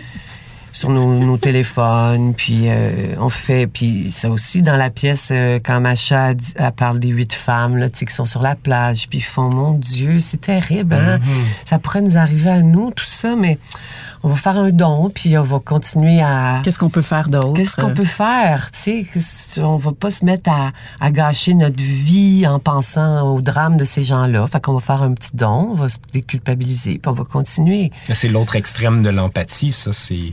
[0.76, 5.58] sur nos, nos téléphones, puis euh, on fait, puis ça aussi dans la pièce, euh,
[5.58, 9.08] quand Macha elle parle des huit femmes là, tu sais, qui sont sur la plage,
[9.08, 11.18] puis ils font, mon Dieu, c'est terrible, hein?
[11.64, 13.58] ça pourrait nous arriver à nous, tout ça, mais
[14.22, 16.60] on va faire un don, puis on va continuer à...
[16.62, 17.54] Qu'est-ce qu'on peut faire d'autre?
[17.54, 19.60] Qu'est-ce qu'on peut faire, tu sais?
[19.62, 23.86] On va pas se mettre à, à gâcher notre vie en pensant au drame de
[23.86, 24.46] ces gens-là.
[24.46, 27.92] Fait qu'on va faire un petit don, on va se déculpabiliser, puis on va continuer.
[28.10, 30.32] Mais C'est l'autre extrême de l'empathie, ça, c'est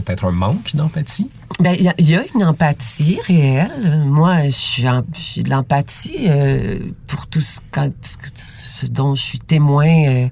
[0.00, 1.28] peut-être un manque d'empathie?
[1.60, 4.02] Ben, il y, a- il y a une empathie réelle.
[4.06, 7.90] Moi, je suis en- de l'empathie euh, pour tout ce, quand-
[8.34, 10.28] ce dont je suis témoin euh,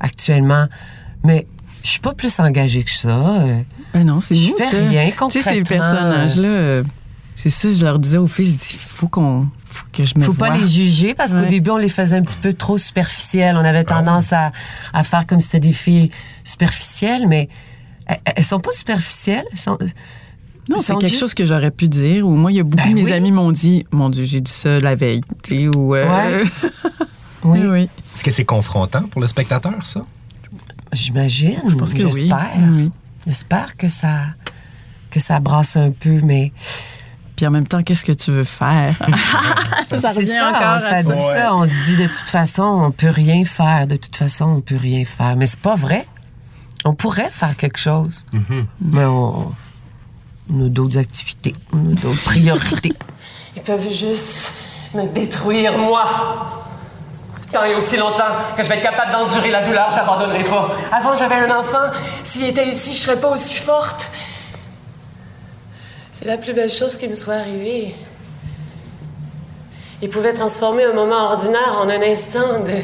[0.00, 0.66] actuellement.
[1.24, 1.46] Mais
[1.84, 3.08] je suis pas plus engagée que ça.
[3.10, 3.60] euh.
[3.94, 4.76] Ben non, c'est Je fais ça.
[4.88, 5.64] rien Tu sais, ces concrètement.
[5.66, 6.82] personnages-là, euh,
[7.36, 10.22] c'est ça, je leur disais aux filles, je dis, faut qu'on, faut que je me
[10.24, 13.56] faut pas les juger parce qu'au début, on les faisait un petit peu trop superficielles.
[13.56, 14.52] On avait tendance à,
[14.92, 16.10] à faire comme si c'était des filles
[16.44, 17.48] superficielles, mais
[18.06, 19.44] elles, sont pas superficielles.
[19.52, 19.78] Elles sont,
[20.68, 22.26] Non, c'est quelque juste- chose que j'aurais pu dire.
[22.26, 23.12] Ou moi, il y a beaucoup Ben de mes oui.
[23.12, 25.20] amis m'ont dit, mon Dieu, j'ai dit ça la veille.
[25.74, 26.44] Ou, euh, Ouais.
[27.44, 27.88] oui, oui.
[28.14, 30.04] Est-ce que c'est confrontant pour le spectateur, ça?
[30.92, 31.58] j'imagine.
[31.68, 32.00] Je pense que.
[32.10, 32.50] J'espère.
[32.70, 32.90] oui.
[33.26, 34.10] J'espère que ça,
[35.10, 36.52] que ça brasse un peu, mais
[37.36, 38.94] Puis en même temps, qu'est-ce que tu veux faire?
[39.90, 41.26] ça c'est revient ça, encore ça à dit ça.
[41.28, 41.34] Ouais.
[41.34, 41.54] ça.
[41.54, 43.86] On se dit de toute façon, on peut rien faire.
[43.86, 45.34] De toute façon, on peut rien faire.
[45.36, 46.06] Mais c'est pas vrai.
[46.84, 48.24] On pourrait faire quelque chose.
[48.80, 49.52] Mais on,
[50.52, 51.54] on a d'autres activités.
[51.72, 52.92] On a d'autres priorités.
[53.56, 54.50] Ils peuvent juste
[54.94, 56.04] me détruire, moi.
[57.52, 60.70] Tant et aussi longtemps que je vais être capable d'endurer la douleur, j'abandonnerai pas.
[60.90, 61.90] Avant, j'avais un enfant.
[62.22, 64.10] S'il était ici, je serais pas aussi forte.
[66.12, 67.94] C'est la plus belle chose qui me soit arrivée.
[70.00, 72.82] Il pouvait transformer un moment ordinaire en un instant de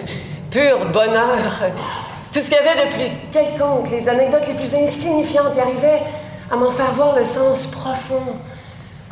[0.51, 1.63] pur bonheur.
[2.33, 6.03] Tout ce qu'il y avait de plus quelconque, les anecdotes les plus insignifiantes, y arrivaient
[6.51, 8.23] à m'en faire voir le sens profond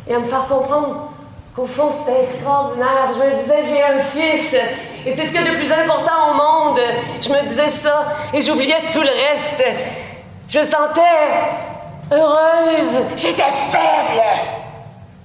[0.07, 1.11] et à me faire comprendre
[1.55, 3.09] qu'au fond, c'était extraordinaire.
[3.13, 4.53] Je me disais, j'ai un fils
[5.05, 6.79] et c'est ce qu'il y a de plus important au monde.
[7.21, 9.63] Je me disais ça et j'oubliais tout le reste.
[10.47, 11.01] Je me sentais
[12.11, 12.99] heureuse.
[13.15, 14.21] J'étais faible.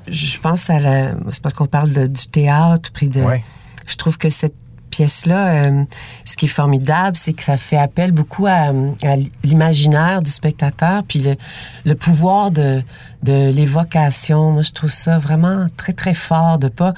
[0.09, 1.13] Je pense à la.
[1.31, 3.21] C'est parce qu'on parle de- du théâtre, puis de.
[3.23, 3.43] Ouais.
[3.87, 4.55] Je trouve que cette
[4.93, 5.85] pièce-là, euh,
[6.25, 8.71] ce qui est formidable, c'est que ça fait appel beaucoup à,
[9.43, 11.37] l'imaginaire du spectateur, puis
[11.85, 12.83] le, pouvoir de,
[13.23, 14.53] de l'évocation.
[14.53, 16.95] Moi, je trouve ça vraiment très, très fort de pas.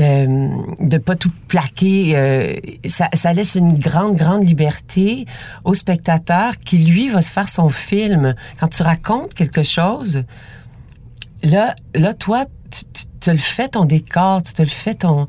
[0.00, 0.48] euh,
[0.80, 2.54] de pas tout plaquer, euh,
[2.86, 5.26] ça, ça laisse une grande, grande liberté
[5.64, 8.34] au spectateur qui, lui, va se faire son film.
[8.58, 10.24] Quand tu racontes quelque chose,
[11.42, 12.84] là, là toi, tu,
[13.20, 15.26] tu le fais ton décor, tu te le fais ton...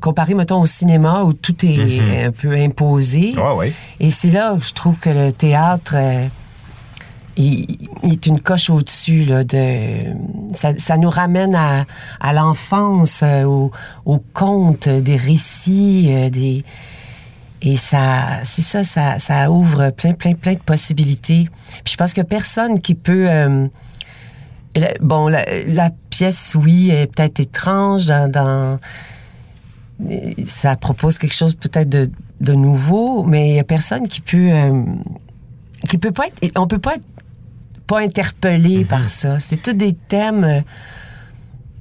[0.00, 2.26] Comparé, mettons, au cinéma où tout est Mhm.
[2.28, 3.32] un peu imposé.
[3.36, 3.72] Ouais, ouais.
[4.00, 5.94] Et c'est là où je trouve que le théâtre...
[5.96, 6.26] euh,
[7.36, 9.96] il, il est une coche au-dessus là, de
[10.52, 11.84] ça, ça nous ramène à,
[12.20, 13.72] à l'enfance euh, au,
[14.04, 16.62] au conte des récits euh, des
[17.60, 21.48] et ça c'est ça, ça ça ouvre plein plein plein de possibilités
[21.82, 23.66] puis je pense que personne qui peut euh,
[25.00, 28.78] bon la, la pièce oui est peut-être étrange dans, dans
[30.46, 32.10] ça propose quelque chose peut-être de,
[32.40, 34.82] de nouveau mais il y a personne qui peut euh,
[35.88, 37.06] qui peut pas être on peut pas être
[37.86, 39.38] pas interpellé par ça.
[39.38, 40.60] C'est tous des thèmes euh,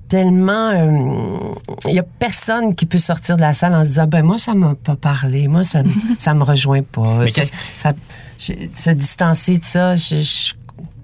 [0.09, 1.53] tellement euh,
[1.87, 4.37] il y a personne qui peut sortir de la salle en se disant ben moi
[4.37, 5.81] ça m'a pas parlé moi ça
[6.19, 7.27] ça me rejoint pas.
[7.29, 7.41] Ça-
[7.75, 7.93] ça,
[8.37, 10.53] je- se distancer de ça je, je,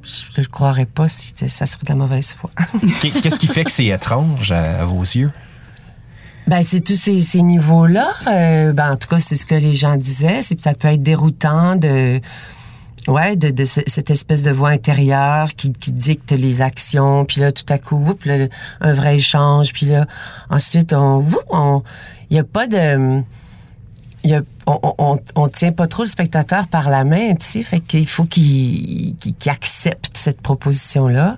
[0.04, 2.50] je le croirais pas si ça serait de la mauvaise foi
[3.02, 5.32] Qu'est- Qu'est-ce qui fait que c'est étrange à, à vos yeux?
[6.48, 8.12] Ben, c'est tous ces, ces niveaux-là.
[8.28, 10.42] Euh, ben, en tout cas, c'est ce que les gens disaient.
[10.42, 12.20] C'est ça peut être déroutant de,
[13.08, 17.26] ouais, de, de ce- cette espèce de voix intérieure qui, qui dicte les actions.
[17.26, 18.48] Puis là, tout à coup, whoop, là,
[18.82, 19.74] un vrai échange.
[19.74, 20.08] Puis là,
[20.50, 21.24] ensuite, on,
[22.32, 23.22] il y a pas de,
[24.24, 27.64] il y a, on, on, tient pas trop le spectateur par la main, tu sais.
[27.64, 29.16] Fait qu'il faut qu'il,
[29.48, 31.38] accepte cette proposition-là.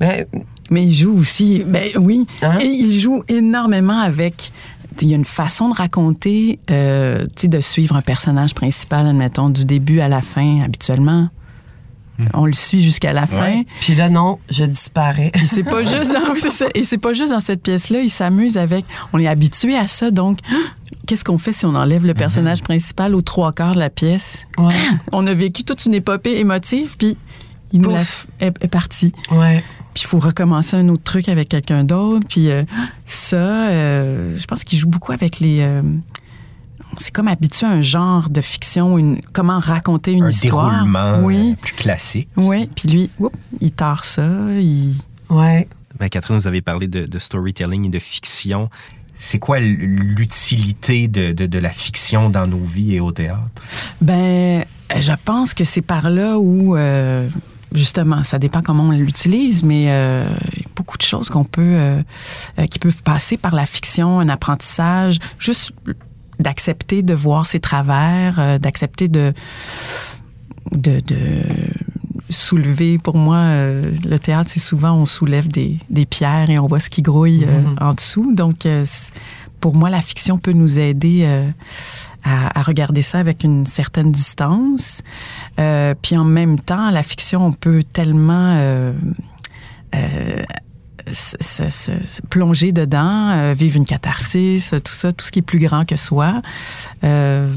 [0.00, 0.24] Ben,
[0.70, 2.58] Mais il joue aussi, ben oui, Hein?
[2.60, 4.52] et il joue énormément avec.
[5.00, 9.06] Il y a une façon de raconter, euh, tu sais, de suivre un personnage principal,
[9.06, 11.28] admettons, du début à la fin, habituellement.
[12.34, 13.40] On le suit jusqu'à la fin.
[13.42, 13.66] Ouais.
[13.80, 15.32] puis là, non, je disparais.
[15.44, 16.12] C'est pas juste
[16.50, 16.66] ça.
[16.74, 18.84] et c'est pas juste dans cette pièce-là, il s'amuse avec.
[19.12, 20.38] On est habitué à ça, donc
[21.06, 24.46] qu'est-ce qu'on fait si on enlève le personnage principal aux trois quarts de la pièce?
[24.58, 24.74] Ouais.
[25.12, 27.16] On a vécu toute une épopée émotive, puis
[27.72, 28.00] il nous la
[28.40, 29.12] est, est parti.
[29.30, 29.64] Ouais.
[29.94, 32.26] Puis il faut recommencer un autre truc avec quelqu'un d'autre.
[32.28, 32.62] Puis euh,
[33.04, 33.36] ça,
[33.68, 35.58] euh, je pense qu'il joue beaucoup avec les.
[35.60, 35.82] euh,
[36.94, 40.70] on s'est comme habitué à un genre de fiction, une, comment raconter une un histoire.
[40.72, 42.28] déroulement Oui, euh, plus classique.
[42.36, 42.68] oui.
[42.74, 44.26] Puis lui, oups, il tord ça.
[44.60, 44.94] Il...
[45.30, 45.68] Ouais.
[45.98, 48.68] Ben, Catherine, vous avez parlé de, de storytelling et de fiction.
[49.18, 53.40] C'est quoi l'utilité de, de- de la fiction dans nos vies et au théâtre?
[54.00, 54.64] Ben,
[54.98, 57.28] je pense que c'est par là où, euh,
[57.72, 61.44] justement, ça dépend comment on l'utilise, mais euh, il y a beaucoup de choses qu'on
[61.44, 62.02] peut, euh,
[62.68, 65.72] qui peuvent passer par la fiction, un apprentissage, juste
[66.42, 69.32] d'accepter de voir ses travers, euh, d'accepter de,
[70.72, 71.42] de, de
[72.30, 72.98] soulever.
[72.98, 76.80] Pour moi, euh, le théâtre, c'est souvent on soulève des, des pierres et on voit
[76.80, 78.34] ce qui grouille euh, en dessous.
[78.34, 78.84] Donc, euh,
[79.60, 81.24] pour moi, la fiction peut nous aider
[82.24, 85.02] à, à regarder ça avec une certaine distance.
[85.56, 88.92] Puis en même temps, la fiction, on peut tellement
[91.12, 95.84] se, plonger dedans, euh, vivre une catharsis, tout ça, tout ce qui est plus grand
[95.84, 96.42] que soi.
[97.04, 97.52] Euh,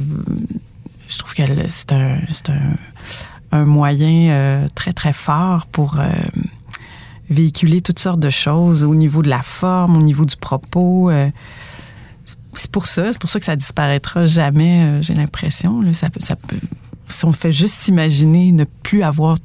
[1.07, 2.77] je trouve que c'est un, un,
[3.51, 5.97] un moyen euh, très, très fort pour
[7.29, 11.11] véhiculer toutes sortes de choses au niveau de la forme, au niveau du propos.
[12.53, 15.81] c'est pour ça, c'est pour ça que ça disparaîtra jamais, j'ai l'impression.
[17.07, 19.37] si on fait juste s'imaginer ne plus avoir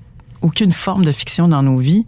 [0.42, 2.06] aucune forme de fiction dans nos vies,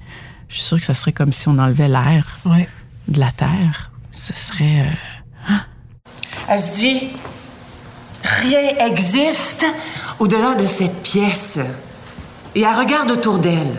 [0.52, 2.68] je suis sûre que ça serait comme si on enlevait l'air Ouais.
[3.08, 3.90] de la Terre.
[4.12, 4.92] Ce serait...
[5.48, 5.54] euh,
[6.48, 7.00] Elle se dit,
[8.42, 9.64] rien existe
[10.18, 11.58] au-delà de cette pièce.
[12.54, 13.74] Et elle regarde autour d'elle.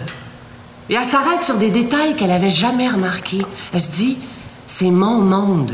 [0.90, 3.46] Et elle s'arrête sur des détails qu'elle avait jamais remarqués.
[3.72, 4.18] Elle se dit,
[4.66, 5.74] c'est mon monde.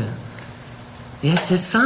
[1.24, 1.78] Et elle se sent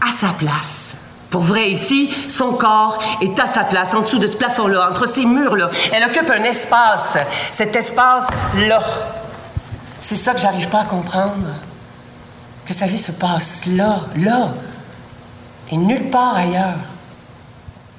[0.00, 0.98] à sa place.
[1.32, 5.08] Pour vrai, ici, son corps est à sa place, en dessous de ce plafond-là, entre
[5.08, 5.70] ces murs-là.
[5.90, 7.16] Elle occupe un espace.
[7.50, 8.80] Cet espace-là.
[9.98, 11.48] C'est ça que j'arrive pas à comprendre.
[12.66, 14.50] Que sa vie se passe là, là,
[15.70, 16.76] et nulle part ailleurs.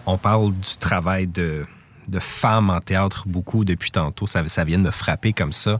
[0.05, 1.65] On parle du travail de
[2.07, 4.27] de femmes en théâtre beaucoup depuis tantôt.
[4.27, 5.79] Ça, vient de me frapper comme ça,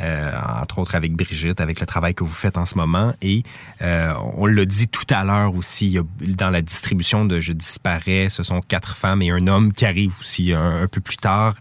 [0.00, 3.12] euh, entre autres avec Brigitte, avec le travail que vous faites en ce moment.
[3.22, 3.42] Et
[3.80, 8.42] euh, on l'a dit tout à l'heure aussi, dans la distribution de Je disparais, ce
[8.42, 11.54] sont quatre femmes et un homme qui arrive aussi un, peu plus tard.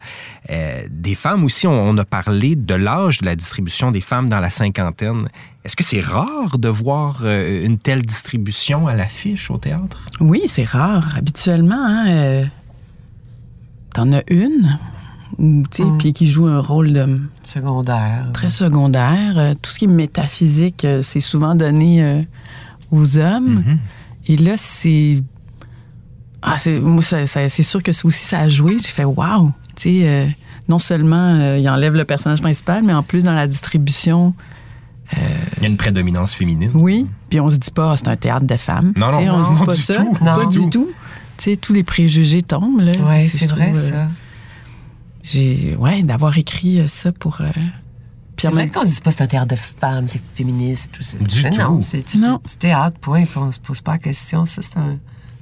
[0.50, 4.39] Euh, des femmes aussi, on, a parlé de l'âge de la distribution des femmes dans
[4.39, 5.28] la cinquantaine.
[5.63, 10.06] Est-ce que c'est rare de voir une telle distribution à l'affiche au théâtre?
[10.19, 11.13] Oui, c'est rare.
[11.15, 12.45] Habituellement, hein,
[13.93, 14.77] T'en as une,
[15.38, 15.97] tu sais, Mm.
[15.97, 18.30] puis qui joue un rôle de Secondaire.
[18.34, 19.34] très secondaire.
[19.38, 22.21] Euh, tout ce qui est métaphysique, euh, c'est souvent donné euh,
[22.91, 23.63] aux hommes.
[23.65, 23.77] Mhm.
[24.27, 25.21] Et là, c'est.
[26.41, 28.77] Ah, c'est, moi, ça- ça- c'est sûr que ça aussi, ça a joué.
[28.82, 29.51] J'ai fait wow!
[29.75, 30.25] Tu sais, euh,
[30.69, 34.34] non seulement euh, il enlève le personnage principal, mais en plus dans la distribution,
[35.58, 36.71] Il y a une prédominance féminine.
[36.73, 37.06] oui.
[37.30, 38.93] Puis on se dit pas, Ah, c'est un théâtre de femmes.
[38.97, 39.95] Non, non, sais, on non, se dit non, pas du ça.
[39.95, 40.13] tout.
[40.13, 40.45] Pas Non.
[40.49, 40.88] du tout.
[41.41, 42.82] Tu sais, tous les préjugés tombent.
[42.82, 42.91] Là.
[42.99, 44.08] Oui, c'est trouve, vrai, euh, ça.
[45.23, 47.41] J'ai, ouais, d'avoir écrit euh, ça pour.
[47.41, 47.49] euh,
[48.36, 50.21] puis C'est en vrai même qu'on se dit pas c'est un théâtre de femmes, c'est
[50.36, 51.17] féministe, tout ça.
[51.17, 51.58] Du Mais tout.
[51.62, 53.25] Non, c'est du théâtre, point.
[53.25, 54.45] puis On se pose pas la question.
[54.45, 54.97] Ça, c'est un,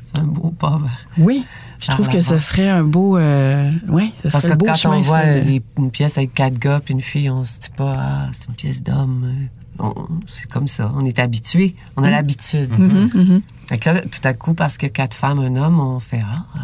[0.08, 0.90] c'est un beau pauvre.
[1.18, 1.46] Oui,
[1.80, 3.18] je trouve que ce serait un beau.
[3.18, 5.92] Euh, ouais, ce Parce serait que un beau quand chemin, on voit ça, de- une
[5.92, 8.84] pièce avec quatre gars puis une fille, on se dit pas, ah, c'est une pièce
[8.84, 9.48] d'homme.
[9.82, 10.92] euh, on- C'est comme ça.
[10.96, 11.76] On est habitué.
[11.96, 12.70] On a l'habitude.
[12.78, 13.42] Mhm, mhm.
[13.70, 16.46] Fait que là, tout à coup, parce que quatre femmes, un homme, on fait, ah,
[16.56, 16.60] euh,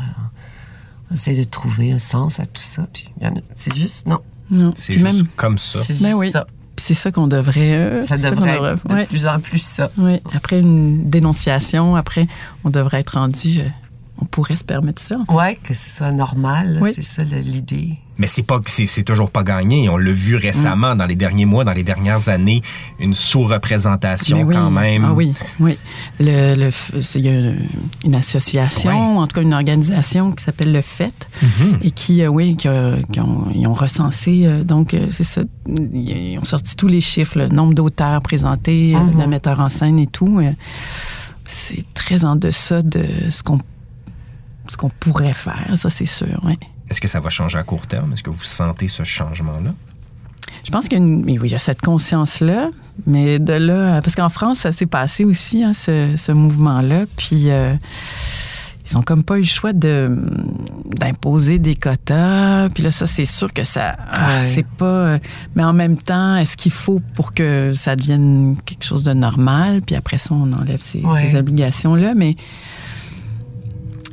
[1.11, 2.87] on essaie de trouver un sens à tout ça.
[2.91, 4.19] Puis il y en a- c'est juste, non.
[4.49, 4.73] Non.
[4.75, 5.79] C'est juste même, comme ça.
[5.83, 6.31] C'est Ben juste oui.
[6.31, 6.45] ça.
[6.75, 7.73] puis c'est ça qu'on devrait.
[7.77, 9.05] euh, Ça devrait être de ouais.
[9.05, 9.89] plus en plus ça.
[9.97, 12.27] Oui, après une dénonciation, après,
[12.63, 13.59] on devrait être rendu.
[13.59, 13.67] euh,
[14.17, 15.17] on pourrait se permettre ça.
[15.29, 16.91] Ouais, que ce soit normal, Oui.
[16.95, 17.97] c'est ça l'idée.
[18.17, 19.89] Mais c'est pas c'est c'est toujours pas gagné.
[19.89, 22.61] On l'a vu récemment dans les derniers mois, dans les dernières années,
[22.99, 24.55] une sous-représentation oui.
[24.55, 25.03] quand même.
[25.05, 25.77] Ah oui, oui.
[26.19, 26.69] Le, le
[27.01, 27.51] c'est- il y a
[28.05, 31.79] une, association, en tout cas une organisation qui s'appelle le FET Mhm.
[31.81, 35.23] et qui, euh, oui, qui, a- qui ont, ils ont recensé, euh, donc euh, c'est
[35.25, 35.41] ça,
[35.93, 39.21] ils ont sorti tous les chiffres, le nombre d'auteurs présentés, euh, Mhm.
[39.21, 40.39] de metteurs en scène et tout.
[40.39, 40.51] euh,
[41.45, 43.59] c'est très en deçà de ce qu'on
[44.69, 46.57] ce qu'on pourrait faire, ça c'est sûr, oui.
[46.89, 48.13] Est-ce que ça va changer à court terme?
[48.13, 49.73] Est-ce que vous sentez ce changement-là?
[50.63, 52.69] Je pense qu'il y a, une- oui, il y a cette conscience-là,
[53.05, 57.49] mais de là, parce qu'en France, ça s'est passé aussi, hein, ce, ce mouvement-là, puis
[57.51, 57.73] euh,
[58.89, 60.15] ils ont comme pas eu le choix de
[60.95, 64.39] d'imposer des quotas, puis là, ça, c'est sûr que ça, ah, Ouais.
[64.39, 65.17] c'est pas,
[65.55, 69.81] mais en même temps, est-ce qu'il faut pour que ça devienne quelque chose de normal,
[69.81, 71.27] puis après ça, on enlève ces, Ouais.
[71.29, 72.35] ces obligations-là, mais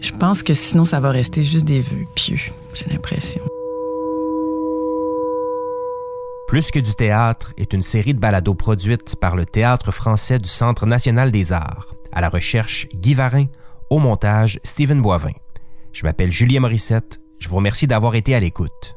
[0.01, 2.39] je pense que sinon, ça va rester juste des vœux pieux,
[2.75, 3.43] j'ai l'impression.
[6.49, 10.49] Plus que du théâtre est une série de balados produites par le Théâtre français du
[10.49, 11.95] Centre national des arts.
[12.13, 13.47] À la recherche, Guy Varin.
[13.89, 15.33] Au montage, Stephen Boivin.
[15.93, 17.21] Je m'appelle Julien Morissette.
[17.41, 18.97] Je vous remercie d'avoir été à l'écoute.